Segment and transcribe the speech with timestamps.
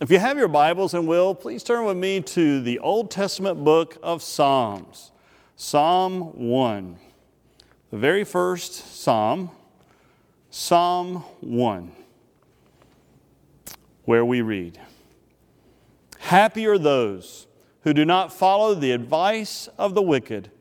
[0.00, 3.64] If you have your Bibles and will, please turn with me to the Old Testament
[3.64, 5.10] book of Psalms,
[5.56, 6.96] Psalm 1.
[7.90, 9.50] The very first Psalm,
[10.50, 11.90] Psalm 1,
[14.04, 14.78] where we read
[16.20, 17.48] Happy are those
[17.80, 20.52] who do not follow the advice of the wicked,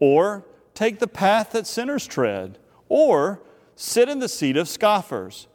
[0.00, 0.44] or
[0.74, 3.40] take the path that sinners tread, or
[3.76, 5.46] sit in the seat of scoffers,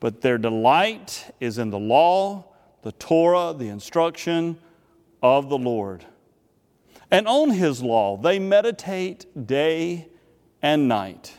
[0.00, 2.48] but their delight is in the law
[2.82, 4.58] the Torah, the instruction
[5.22, 6.04] of the Lord.
[7.10, 10.08] And on His law they meditate day
[10.60, 11.38] and night.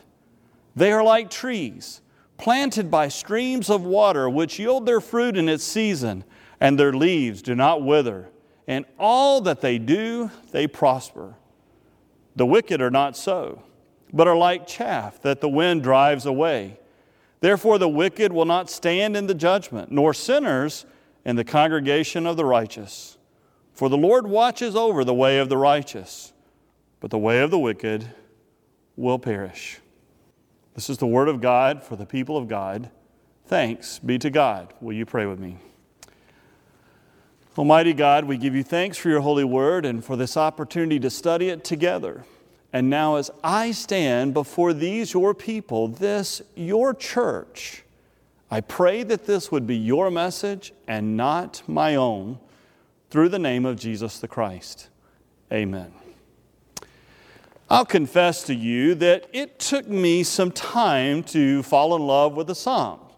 [0.76, 2.00] They are like trees
[2.36, 6.24] planted by streams of water, which yield their fruit in its season,
[6.60, 8.28] and their leaves do not wither.
[8.66, 11.34] And all that they do, they prosper.
[12.36, 13.62] The wicked are not so,
[14.12, 16.78] but are like chaff that the wind drives away.
[17.40, 20.86] Therefore, the wicked will not stand in the judgment, nor sinners
[21.24, 23.18] in the congregation of the righteous.
[23.72, 26.32] For the Lord watches over the way of the righteous,
[27.00, 28.10] but the way of the wicked
[28.96, 29.80] will perish.
[30.74, 32.90] This is the word of God for the people of God.
[33.46, 34.72] Thanks be to God.
[34.80, 35.58] Will you pray with me?
[37.56, 41.10] Almighty God, we give you thanks for your holy word and for this opportunity to
[41.10, 42.24] study it together.
[42.72, 47.83] And now, as I stand before these, your people, this, your church,
[48.54, 52.38] I pray that this would be your message and not my own
[53.10, 54.90] through the name of Jesus the Christ.
[55.52, 55.92] Amen.
[57.68, 62.46] I'll confess to you that it took me some time to fall in love with
[62.46, 63.12] the Psalms.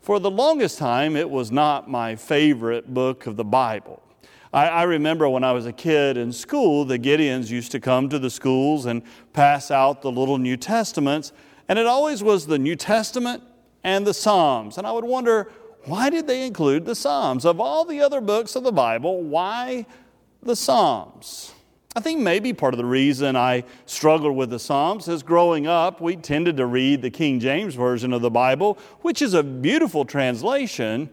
[0.00, 4.02] For the longest time, it was not my favorite book of the Bible.
[4.52, 8.08] I, I, remember when I was a kid in school, the Gideons used to come
[8.08, 9.02] to the schools and
[9.34, 11.30] pass out the little New Testaments,
[11.68, 13.44] and it always was the New Testament
[13.84, 14.78] and the Psalms.
[14.78, 15.50] And I would wonder,
[15.84, 17.44] why did they include the Psalms?
[17.44, 19.86] Of all the other books of the Bible, why
[20.42, 21.52] the Psalms?
[21.96, 26.00] I think maybe part of the reason I struggled with the Psalms is growing up,
[26.00, 30.04] we tended to read the King James Version of the Bible, which is a beautiful
[30.04, 31.10] translation,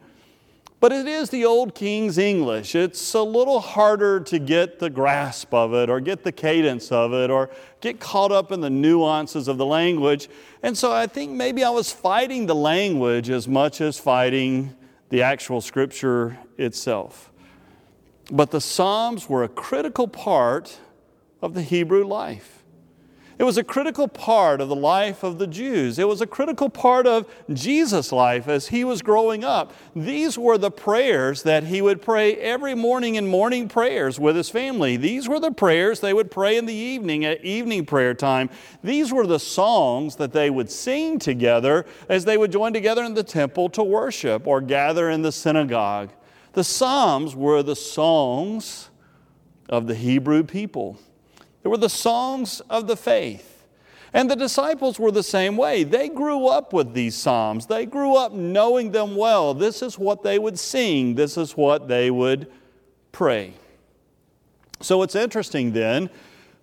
[0.80, 2.76] but it is the old King's English.
[2.76, 7.14] It's a little harder to get the grasp of it or get the cadence of
[7.14, 7.50] it or
[7.82, 10.30] get caught up in the nuances of the language.
[10.62, 14.76] And so I think maybe I was fighting the language as much as fighting
[15.10, 17.32] the actual scripture itself.
[18.32, 20.80] But the Psalms were a critical part
[21.42, 22.57] of the Hebrew life.
[23.40, 26.00] It was a critical part of the life of the Jews.
[26.00, 29.74] It was a critical part of Jesus' life as he was growing up.
[29.96, 34.50] These were the prayers that he would pray every morning in morning prayers with his
[34.50, 34.98] family.
[34.98, 38.50] These were the prayers they would pray in the evening at evening prayer time.
[38.84, 43.14] These were the songs that they would sing together as they would join together in
[43.14, 46.10] the temple to worship or gather in the synagogue.
[46.54, 48.90] The Psalms were the songs
[49.70, 50.98] of the Hebrew people.
[51.64, 53.66] They were the songs of the faith.
[54.14, 55.84] And the disciples were the same way.
[55.84, 59.54] They grew up with these Psalms, they grew up knowing them well.
[59.54, 62.52] This is what they would sing, this is what they would
[63.12, 63.54] pray.
[64.80, 66.10] So it's interesting then,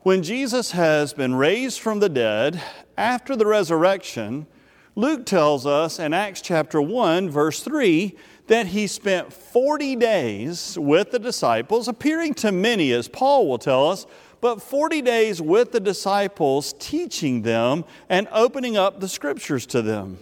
[0.00, 2.62] when Jesus has been raised from the dead
[2.96, 4.46] after the resurrection,
[4.94, 8.16] Luke tells us in Acts chapter 1, verse 3,
[8.46, 13.88] that he spent 40 days with the disciples, appearing to many, as Paul will tell
[13.88, 14.06] us,
[14.44, 20.18] but 40 days with the disciples, teaching them and opening up the scriptures to them.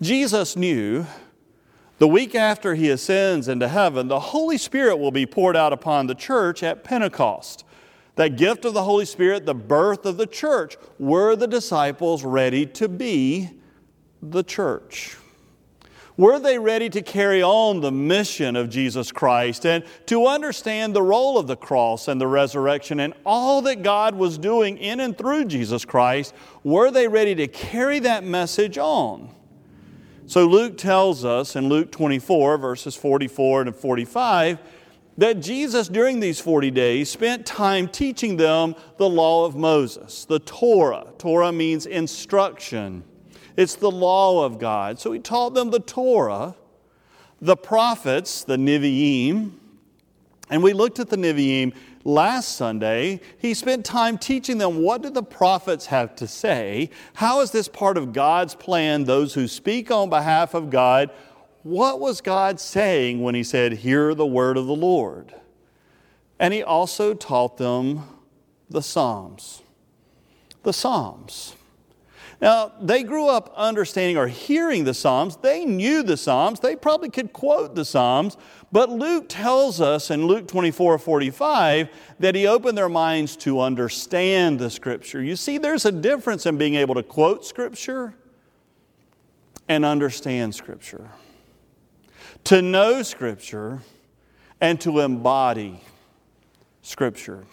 [0.00, 1.04] Jesus knew
[1.98, 6.06] the week after he ascends into heaven, the Holy Spirit will be poured out upon
[6.06, 7.66] the church at Pentecost.
[8.14, 12.64] That gift of the Holy Spirit, the birth of the church, were the disciples ready
[12.64, 13.50] to be
[14.22, 15.18] the church?
[16.20, 21.00] Were they ready to carry on the mission of Jesus Christ and to understand the
[21.00, 25.16] role of the cross and the resurrection and all that God was doing in and
[25.16, 26.34] through Jesus Christ?
[26.62, 29.34] Were they ready to carry that message on?
[30.26, 34.58] So Luke tells us in Luke 24, verses 44 and 45,
[35.16, 40.40] that Jesus, during these 40 days, spent time teaching them the law of Moses, the
[40.40, 41.06] Torah.
[41.16, 43.04] Torah means instruction.
[43.60, 44.98] It's the law of God.
[44.98, 46.54] So he taught them the Torah,
[47.42, 49.50] the prophets, the Nevi'im,
[50.48, 53.20] and we looked at the Nevi'im last Sunday.
[53.36, 56.88] He spent time teaching them what do the prophets have to say?
[57.12, 61.10] How is this part of God's plan, those who speak on behalf of God?
[61.62, 65.34] What was God saying when he said, Hear the word of the Lord?
[66.38, 68.04] And he also taught them
[68.70, 69.60] the Psalms.
[70.62, 71.56] The Psalms.
[72.40, 75.36] Now, they grew up understanding or hearing the Psalms.
[75.36, 76.60] They knew the Psalms.
[76.60, 78.38] They probably could quote the Psalms.
[78.72, 84.58] But Luke tells us in Luke 24 45 that he opened their minds to understand
[84.58, 85.22] the Scripture.
[85.22, 88.14] You see, there's a difference in being able to quote Scripture
[89.68, 91.10] and understand Scripture.
[92.44, 93.82] To know Scripture
[94.62, 95.82] and to embody
[96.80, 97.44] Scripture.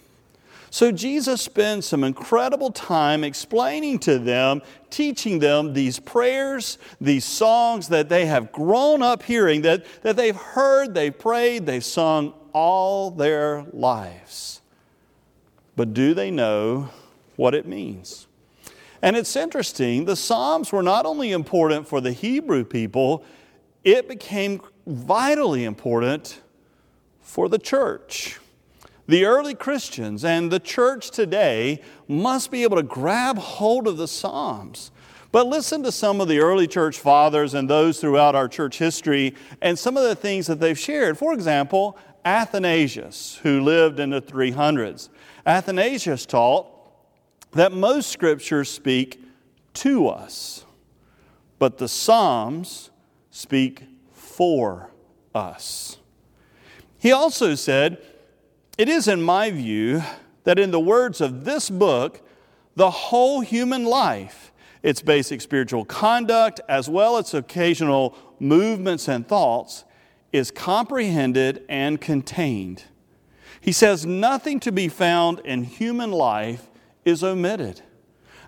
[0.70, 7.88] So Jesus spends some incredible time explaining to them, teaching them these prayers, these songs
[7.90, 13.12] that they have grown up hearing, that, that they've heard, they've prayed, they've sung all
[13.12, 14.62] their lives.
[15.76, 16.90] But do they know
[17.36, 18.28] what it means?
[19.02, 23.24] And it's interesting, the Psalms were not only important for the Hebrew people,
[23.84, 26.42] it became vitally important
[27.22, 28.40] for the church.
[29.08, 34.08] The early Christians and the church today must be able to grab hold of the
[34.08, 34.92] Psalms.
[35.32, 39.34] But listen to some of the early church fathers and those throughout our church history
[39.62, 41.18] and some of the things that they've shared.
[41.18, 45.10] For example, Athanasius, who lived in the 300s.
[45.46, 46.68] Athanasius taught
[47.52, 49.24] that most scriptures speak
[49.76, 50.66] to us,
[51.60, 52.90] but the Psalms
[53.32, 54.92] speak for
[55.34, 55.98] us.
[56.98, 58.02] He also said
[58.78, 60.04] it is, in my view,
[60.44, 62.22] that in the words of this book,
[62.76, 64.52] the whole human life,
[64.84, 69.84] its basic spiritual conduct, as well as its occasional movements and thoughts,
[70.32, 72.84] is comprehended and contained.
[73.60, 76.70] He says nothing to be found in human life
[77.04, 77.82] is omitted.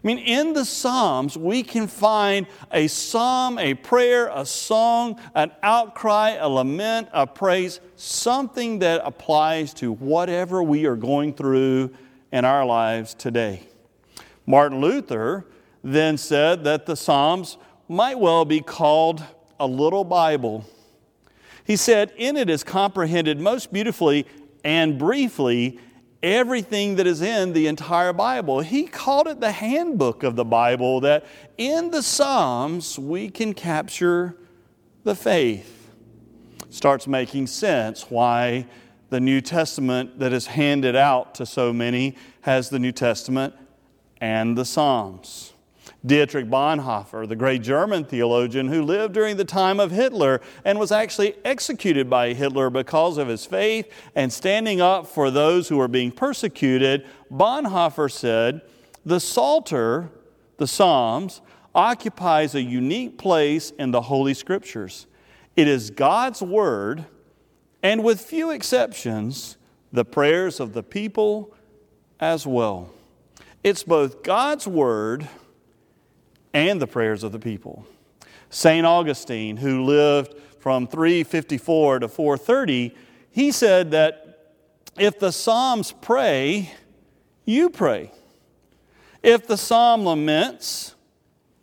[0.02, 5.52] I mean, in the Psalms, we can find a psalm, a prayer, a song, an
[5.62, 11.92] outcry, a lament, a praise, something that applies to whatever we are going through
[12.32, 13.64] in our lives today.
[14.46, 15.46] Martin Luther
[15.84, 17.58] then said that the Psalms
[17.90, 19.22] might well be called
[19.60, 20.66] a little Bible.
[21.66, 24.26] He said, In it is comprehended most beautifully
[24.64, 25.80] and briefly
[26.22, 28.60] everything that is in the entire Bible.
[28.60, 31.26] He called it the handbook of the Bible, that
[31.58, 34.36] in the Psalms we can capture
[35.04, 35.92] the faith.
[36.70, 38.68] Starts making sense why
[39.10, 43.54] the New Testament that is handed out to so many has the New Testament
[44.22, 45.54] and the Psalms.
[46.06, 50.92] Dietrich Bonhoeffer, the great German theologian who lived during the time of Hitler and was
[50.92, 55.90] actually executed by Hitler because of his faith and standing up for those who were
[55.90, 58.62] being persecuted, Bonhoeffer said,
[59.06, 60.10] The Psalter,
[60.58, 61.42] the Psalms,
[61.76, 65.06] occupies a unique place in the Holy Scriptures.
[65.58, 67.06] It is God's Word,
[67.84, 69.58] and with few exceptions,
[69.92, 71.54] the prayers of the people
[72.22, 72.94] as well.
[73.64, 75.28] It's both God's Word
[76.54, 77.86] and the prayers of the people.
[78.50, 78.86] St.
[78.86, 82.96] Augustine, who lived from 354 to 430,
[83.32, 84.54] he said that
[84.98, 86.72] if the Psalms pray,
[87.46, 88.12] you pray.
[89.24, 90.96] If the psalm laments,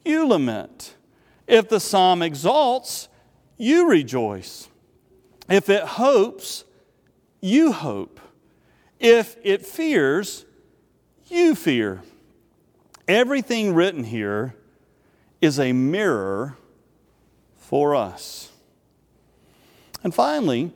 [0.04, 0.94] you lament.
[1.46, 3.08] If the psalm exalts,
[3.56, 4.68] you rejoice.
[5.48, 6.64] If it hopes,
[7.40, 8.20] you hope.
[8.98, 10.44] If it fears,
[11.28, 12.02] you fear.
[13.08, 14.54] Everything written here
[15.40, 16.56] is a mirror
[17.56, 18.50] for us.
[20.02, 20.72] And finally,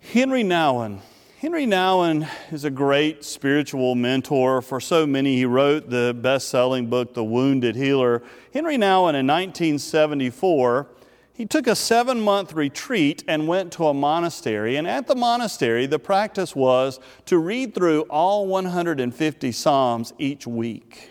[0.00, 1.00] Henri Nouwen.
[1.40, 5.36] Henri Nouwen is a great spiritual mentor for so many.
[5.36, 8.22] He wrote the best selling book, The Wounded Healer.
[8.54, 10.88] Henri Nouwen in 1974,
[11.34, 14.76] he took a seven month retreat and went to a monastery.
[14.76, 21.10] And at the monastery, the practice was to read through all 150 Psalms each week.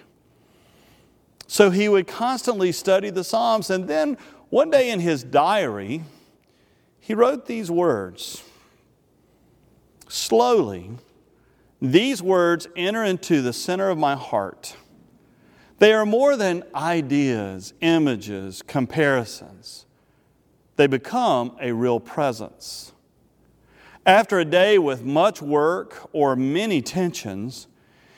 [1.53, 3.69] So he would constantly study the Psalms.
[3.69, 4.17] And then
[4.49, 6.01] one day in his diary,
[6.99, 8.43] he wrote these words
[10.07, 10.89] Slowly,
[11.79, 14.75] these words enter into the center of my heart.
[15.77, 19.85] They are more than ideas, images, comparisons.
[20.75, 22.93] They become a real presence.
[24.07, 27.67] After a day with much work or many tensions,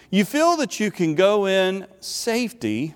[0.09, 2.93] you feel that you can go in safety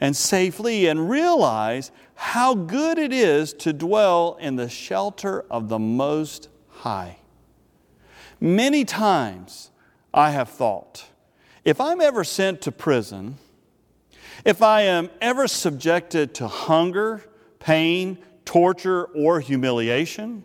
[0.00, 5.78] and safely and realize how good it is to dwell in the shelter of the
[5.78, 7.18] Most High.
[8.40, 9.70] Many times
[10.14, 11.06] I have thought,
[11.64, 13.36] if I'm ever sent to prison,
[14.44, 17.24] if I am ever subjected to hunger,
[17.58, 20.44] pain, torture, or humiliation,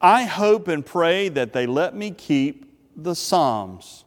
[0.00, 4.04] I hope and pray that they let me keep the Psalms.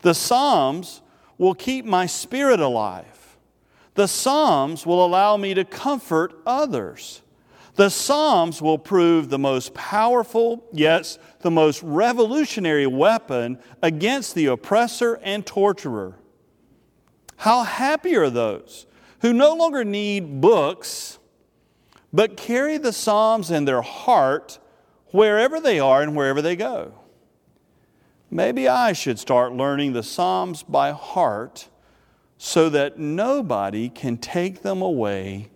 [0.00, 1.02] The Psalms
[1.36, 3.21] will keep my spirit alive
[3.94, 7.22] The Psalms will allow me to comfort others.
[7.74, 15.18] The Psalms will prove the most powerful, yes, the most revolutionary weapon against the oppressor
[15.22, 16.18] and torturer.
[17.36, 18.86] How happy are those
[19.20, 21.18] who no longer need books,
[22.12, 24.58] but carry the Psalms in their heart
[25.08, 26.92] wherever they are and wherever they go.
[28.30, 31.68] Maybe I should start learning the Psalms by heart
[32.44, 35.48] so that nobody can take them away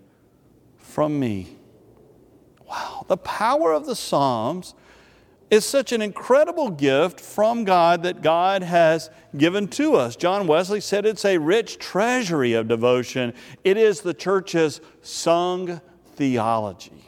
[0.78, 1.49] from me.
[2.64, 4.73] Wow, the power of the Psalms
[5.50, 10.14] is such an incredible gift from God that God has given to us.
[10.14, 13.35] John Wesley said it's a rich treasury of devotion.
[13.64, 15.81] It is the church's sung
[16.14, 17.05] theology.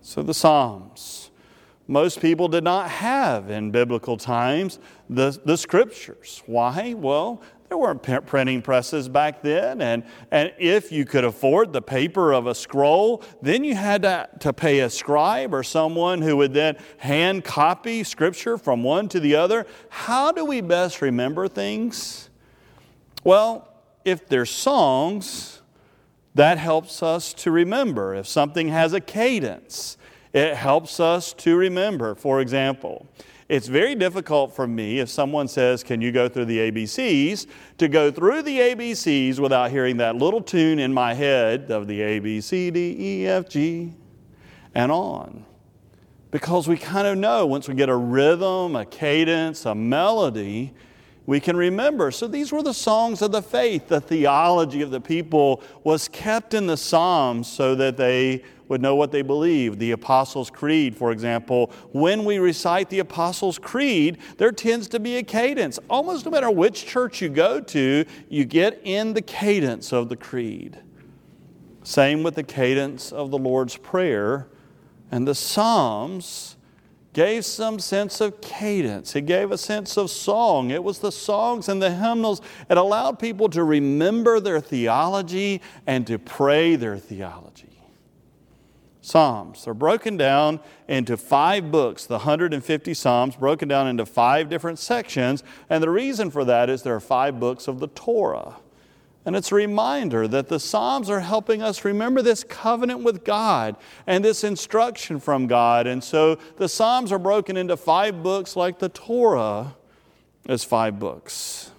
[0.00, 1.30] So, the Psalms.
[1.86, 4.78] Most people did not have in biblical times
[5.10, 6.42] the, the scriptures.
[6.46, 6.94] Why?
[6.94, 12.30] Well, there weren't printing presses back then, and, and if you could afford the paper
[12.34, 16.52] of a scroll, then you had to, to pay a scribe or someone who would
[16.52, 19.66] then hand copy scripture from one to the other.
[19.88, 22.28] How do we best remember things?
[23.24, 23.72] Well,
[24.04, 25.62] if they're songs,
[26.34, 28.14] that helps us to remember.
[28.14, 29.96] If something has a cadence,
[30.34, 32.14] it helps us to remember.
[32.16, 33.06] For example,
[33.52, 37.46] it's very difficult for me if someone says, Can you go through the ABCs?
[37.76, 42.00] to go through the ABCs without hearing that little tune in my head of the
[42.00, 43.92] A, B, C, D, E, F, G,
[44.74, 45.44] and on.
[46.30, 50.72] Because we kind of know once we get a rhythm, a cadence, a melody,
[51.26, 52.10] we can remember.
[52.10, 53.88] So these were the songs of the faith.
[53.88, 58.96] The theology of the people was kept in the Psalms so that they would know
[58.96, 59.78] what they believed.
[59.78, 65.16] The Apostles' Creed, for example, when we recite the Apostles' Creed, there tends to be
[65.16, 65.78] a cadence.
[65.88, 70.16] Almost no matter which church you go to, you get in the cadence of the
[70.16, 70.78] Creed.
[71.84, 74.48] Same with the cadence of the Lord's Prayer.
[75.10, 76.56] And the Psalms
[77.12, 79.14] gave some sense of cadence.
[79.14, 80.70] It gave a sense of song.
[80.70, 82.40] It was the songs and the hymnals.
[82.70, 87.68] It allowed people to remember their theology and to pray their theology.
[89.04, 89.64] Psalms.
[89.64, 95.42] They're broken down into five books, the 150 Psalms, broken down into five different sections.
[95.68, 98.56] And the reason for that is there are five books of the Torah.
[99.24, 103.76] And it's a reminder that the Psalms are helping us remember this covenant with God
[104.06, 105.86] and this instruction from God.
[105.86, 109.76] And so the Psalms are broken into five books, like the Torah
[110.48, 111.70] is five books.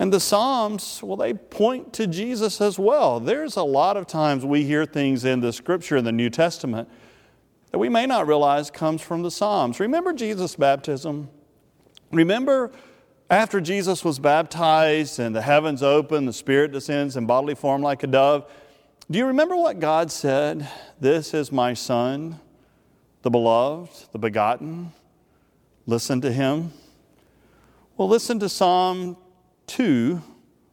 [0.00, 3.20] And the Psalms, well, they point to Jesus as well.
[3.20, 6.88] There's a lot of times we hear things in the scripture in the New Testament
[7.70, 9.78] that we may not realize comes from the Psalms.
[9.78, 11.28] Remember Jesus' baptism?
[12.10, 12.72] Remember
[13.30, 18.02] after Jesus was baptized and the heavens open, the Spirit descends in bodily form like
[18.02, 18.50] a dove.
[19.08, 20.68] Do you remember what God said?
[20.98, 22.40] This is my Son,
[23.22, 24.92] the beloved, the begotten.
[25.86, 26.72] Listen to him.
[27.96, 29.16] Well, listen to Psalm
[29.68, 30.20] 2,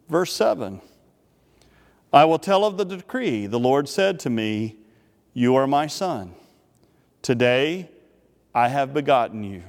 [0.09, 0.81] verse 7.
[2.11, 3.47] I will tell of the decree.
[3.47, 4.77] The Lord said to me,
[5.33, 6.33] You are my son.
[7.21, 7.89] Today
[8.55, 9.63] I have begotten you.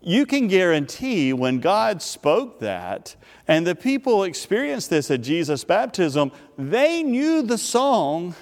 [0.00, 3.16] You can guarantee when God spoke that,
[3.48, 8.34] and the people experienced this at Jesus' baptism, they knew the song,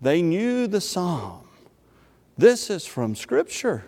[0.00, 1.46] they knew the psalm.
[2.38, 3.84] This is from Scripture.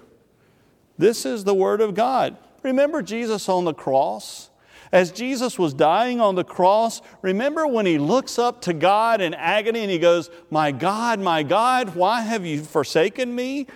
[0.97, 2.37] This is the Word of God.
[2.62, 4.50] Remember Jesus on the cross?
[4.90, 9.35] As Jesus was dying on the cross, remember when he looks up to God in
[9.35, 13.67] agony and he goes, My God, my God, why have you forsaken me?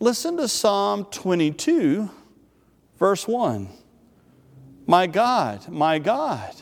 [0.00, 2.10] Listen to Psalm 22,
[2.98, 3.68] verse 1.
[4.86, 6.54] My God, my God,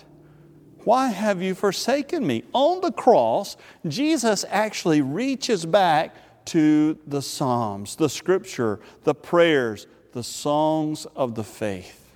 [0.85, 2.45] why have you forsaken me?
[2.53, 6.15] On the cross, Jesus actually reaches back
[6.47, 12.12] to the Psalms, the scripture, the prayers, the songs of the faith.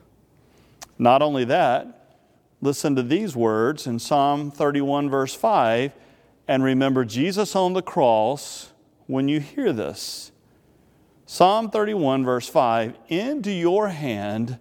[0.98, 2.16] Not only that,
[2.60, 5.92] listen to these words in Psalm 31, verse 5,
[6.48, 8.72] and remember Jesus on the cross
[9.06, 10.32] when you hear this.
[11.28, 14.60] Psalm 31, verse 5 Into your hand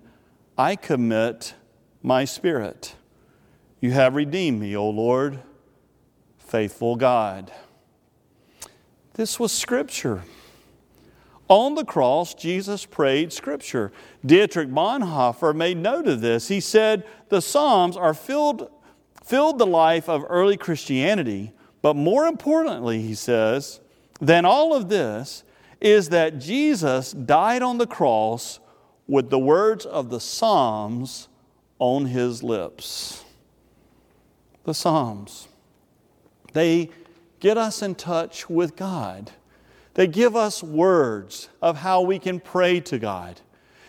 [0.58, 1.54] I commit
[2.02, 2.96] my spirit.
[3.80, 5.42] You have redeemed me, O Lord,
[6.40, 7.52] faithful God.
[9.14, 10.24] This was Scripture.
[11.48, 13.92] On the cross, Jesus prayed Scripture.
[14.26, 16.48] Dietrich Bonhoeffer made note of this.
[16.48, 18.72] He said, The Psalms are filled,
[19.24, 21.54] filled the life of early Christianity,
[21.84, 23.82] but more importantly, he says,
[24.20, 25.44] than all of this
[25.82, 28.60] is that Jesus died on the cross
[29.08, 31.27] with the words of the Psalms
[31.79, 33.24] on his lips.
[34.63, 35.48] the Psalms.
[36.53, 36.89] They
[37.39, 39.32] get us in touch with God.
[39.94, 43.41] They give us words of how we can pray to God.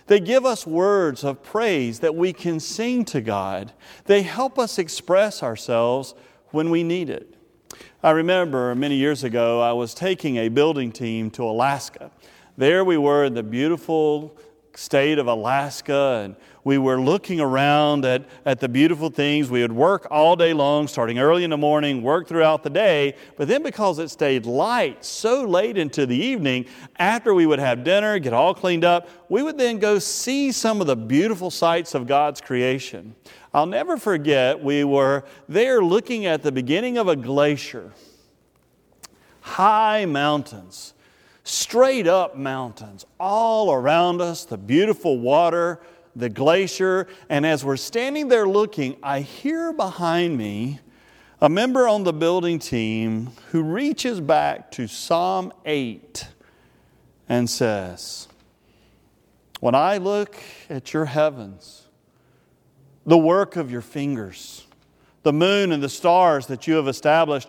[0.06, 3.72] They give us words of praise that we can sing to God.
[4.04, 6.14] They help us express ourselves
[6.50, 7.35] when we need it.
[8.06, 12.12] I remember many years ago, I was taking a building team to Alaska.
[12.56, 14.36] There we were in the beautiful
[14.76, 19.49] state of Alaska, and we were looking around at, at the beautiful things.
[19.49, 23.14] We would work all day long, starting early in the morning, work throughout the day.
[23.37, 26.66] But then, because it stayed light so late into the evening,
[26.99, 30.80] after we would have dinner, get all cleaned up, we would then go see some
[30.80, 33.14] of the beautiful sights of God's creation.
[33.54, 37.92] I'll never forget, we were there looking at the beginning of a glacier,
[39.40, 40.95] high mountains
[41.46, 45.80] straight up mountains all around us, the beautiful water,
[46.16, 47.06] the glacier.
[47.28, 50.80] And as we're standing there looking, I hear behind me
[51.40, 56.26] a member on the building team who reaches back to Psalm 8
[57.28, 58.26] and says,
[59.60, 60.36] When I look
[60.68, 61.86] at your heavens,
[63.04, 64.66] the work of your fingers,
[65.22, 67.48] the moon and the stars that you have established,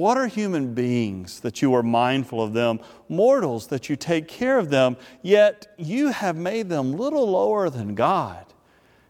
[0.00, 2.80] what are human beings that you are mindful of them,
[3.10, 7.94] mortals that you take care of them, yet you have made them little lower than
[7.94, 8.46] God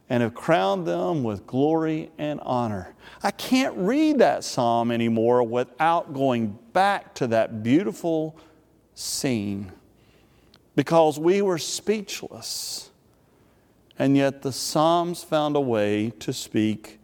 [0.08, 2.96] and have crowned them with glory and honor?
[3.22, 8.36] I can't read that psalm anymore without going back to that beautiful
[8.96, 9.70] scene
[10.74, 12.90] because we were speechless.
[13.96, 16.98] And yet the Psalms found a way to speak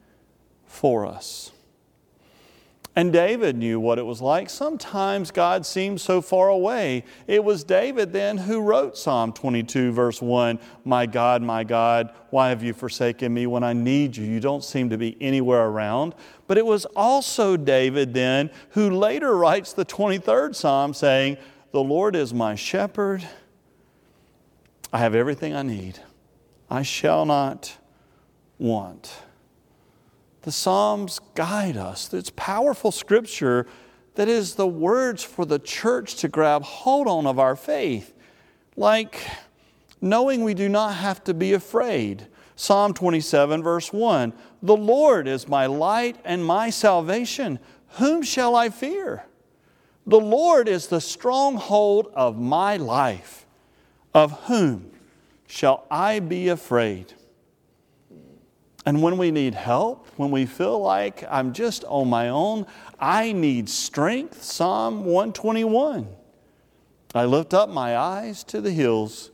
[0.67, 1.53] for us.
[2.99, 4.49] And David knew what it was like.
[4.49, 7.05] Sometimes God seemed so far away.
[7.27, 12.49] It was David then who wrote Psalm 22, verse 1 My God, my God, why
[12.49, 14.25] have you forsaken me when I need you?
[14.25, 16.15] You don't seem to be anywhere around.
[16.47, 21.37] But it was also David then who later writes the 23rd Psalm saying,
[21.73, 23.29] The Lord is my shepherd.
[24.91, 25.99] I have everything I need.
[26.71, 27.77] I shall not
[28.59, 29.26] want.
[30.47, 32.15] The Psalms guide us.
[32.15, 33.67] It's powerful scripture
[34.15, 38.15] that is the words for the church to grab hold on of our faith.
[38.77, 39.27] Like
[40.01, 42.29] knowing we do not have to be afraid.
[42.55, 44.33] Psalm 27, verse 1
[44.63, 47.59] The Lord is my light and my salvation.
[47.99, 49.25] Whom shall I fear?
[50.07, 53.47] The Lord is the stronghold of my life.
[54.15, 54.93] Of whom
[55.49, 57.15] shall I be afraid?
[58.87, 62.67] And when we need help, when we feel like I'm just on my own,
[63.01, 66.07] I need strength, Psalm 121.
[67.13, 69.33] I lift up my eyes to the hills.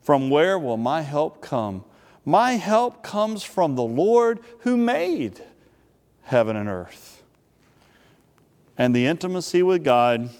[0.00, 1.84] From where will my help come?
[2.24, 5.42] My help comes from the Lord who made
[6.22, 7.22] heaven and earth.
[8.78, 10.30] And the intimacy with God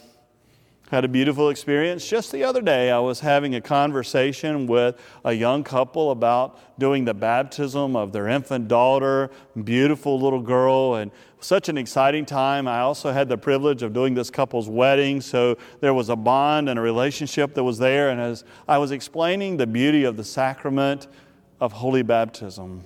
[0.91, 2.07] had a beautiful experience.
[2.07, 7.05] Just the other day, I was having a conversation with a young couple about doing
[7.05, 9.31] the baptism of their infant daughter,
[9.65, 12.69] beautiful little girl, and such an exciting time.
[12.69, 16.69] I also had the privilege of doing this couple's wedding, so there was a bond
[16.69, 18.11] and a relationship that was there.
[18.11, 21.07] And as I was explaining the beauty of the sacrament
[21.61, 22.85] of holy baptism,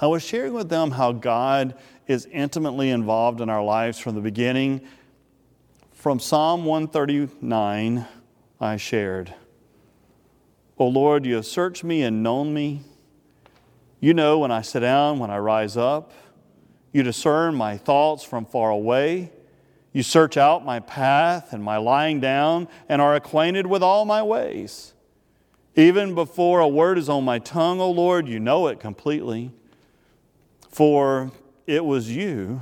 [0.00, 1.74] I was sharing with them how God
[2.06, 4.80] is intimately involved in our lives from the beginning
[5.98, 8.06] from Psalm 139,
[8.60, 9.34] I shared.
[10.78, 12.82] O Lord, you have searched me and known me.
[13.98, 16.12] You know when I sit down, when I rise up.
[16.92, 19.32] You discern my thoughts from far away.
[19.92, 24.22] You search out my path and my lying down and are acquainted with all my
[24.22, 24.94] ways.
[25.74, 29.50] Even before a word is on my tongue, O Lord, you know it completely.
[30.70, 31.32] For
[31.66, 32.60] it was you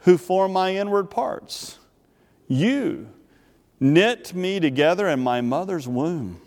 [0.00, 1.78] who formed my inward parts.
[2.48, 3.08] You
[3.80, 6.40] knit me together in my mother's womb.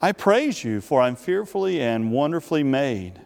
[0.00, 3.20] I praise you, for I'm fearfully and wonderfully made.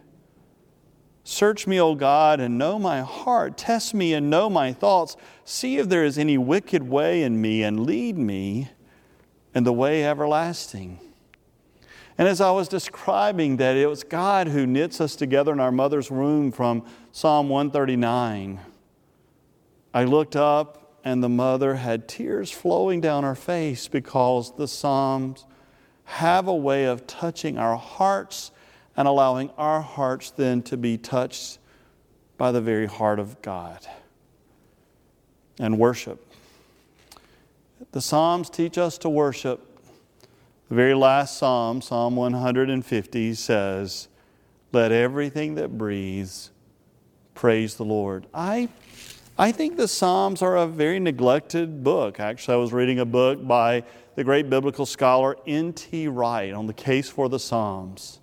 [1.25, 3.57] Search me, O God, and know my heart.
[3.57, 5.17] Test me and know my thoughts.
[5.43, 8.69] See if there is any wicked way in me, and lead me
[9.53, 10.99] in the way everlasting.
[12.17, 15.71] And as I was describing that, it was God who knits us together in our
[15.71, 18.59] mother's womb from Psalm 139.
[19.93, 25.45] I looked up and the mother had tears flowing down her face because the Psalms
[26.05, 28.51] have a way of touching our hearts
[28.97, 31.59] and allowing our hearts then to be touched
[32.37, 33.85] by the very heart of God
[35.59, 36.25] and worship.
[37.91, 39.65] The Psalms teach us to worship.
[40.69, 44.07] The very last Psalm, Psalm 150, says,
[44.71, 46.51] Let everything that breathes
[47.39, 48.25] Praise the Lord.
[48.33, 48.67] I,
[49.39, 52.19] I think the Psalms are a very neglected book.
[52.19, 56.09] Actually, I was reading a book by the great biblical scholar N.T.
[56.09, 58.19] Wright on the case for the Psalms.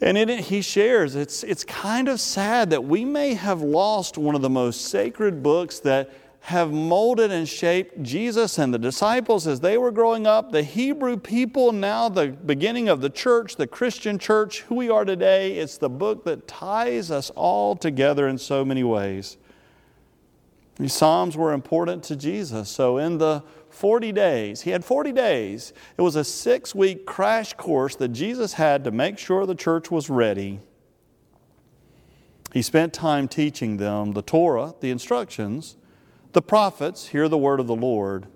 [0.00, 4.18] And in it, he shares it's, it's kind of sad that we may have lost
[4.18, 9.46] one of the most sacred books that have molded and shaped Jesus and the disciples
[9.46, 13.68] as they were growing up, the Hebrew people, now the beginning of the church, the
[13.68, 15.56] Christian church, who we are today.
[15.56, 19.36] It's the book that ties us all together in so many ways.
[20.76, 22.68] These Psalms were important to Jesus.
[22.68, 25.72] So, in the 40 days, he had 40 days.
[25.96, 29.90] It was a six week crash course that Jesus had to make sure the church
[29.90, 30.60] was ready.
[32.52, 35.76] He spent time teaching them the Torah, the instructions
[36.34, 38.26] the prophets hear the word of the Lord,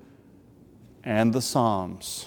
[1.03, 2.27] and the Psalms.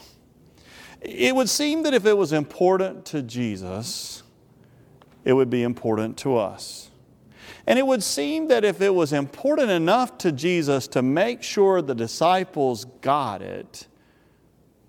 [0.99, 4.21] It would seem that if it was important to Jesus,
[5.23, 6.90] it would be important to us.
[7.71, 11.81] And it would seem that if it was important enough to Jesus to make sure
[11.81, 13.87] the disciples got it,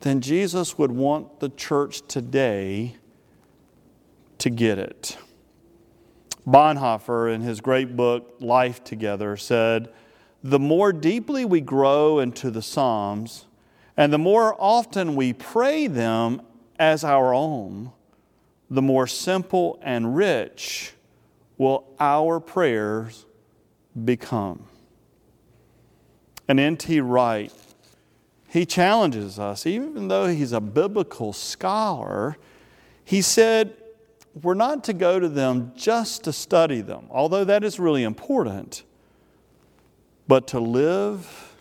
[0.01, 2.97] then Jesus would want the church today
[4.38, 5.16] to get it.
[6.45, 9.88] Bonhoeffer, in his great book, Life Together, said,
[10.42, 13.47] the more deeply we grow into the Psalms,
[13.97, 16.42] and the more often we pray them
[16.81, 17.92] as our own,
[18.68, 20.95] the more simple and rich
[21.62, 23.25] will our prayers
[24.05, 24.64] become.
[26.48, 27.01] And N.T.
[27.01, 27.53] Wright,
[28.48, 32.37] he challenges us, even though he's a biblical scholar,
[33.05, 33.77] he said,
[34.42, 38.83] we're not to go to them just to study them, although that is really important
[40.27, 41.55] but to live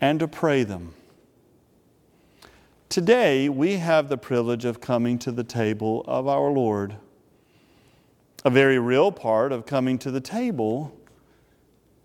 [0.00, 0.94] and to pray them.
[2.88, 6.96] Today, we have the privilege of coming to the table of our Lord.
[8.44, 10.94] A very real part of coming to the table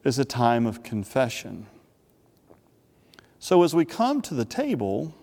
[0.06, 1.68] is a time of confession.
[3.40, 5.14] So, as we come to the table,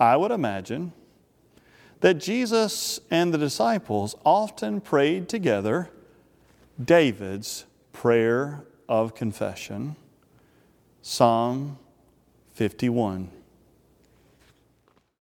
[0.00, 0.92] I would imagine
[2.00, 5.90] that Jesus and the disciples often prayed together
[6.82, 9.96] David's prayer of confession,
[11.00, 11.78] Psalm
[12.54, 13.30] 51.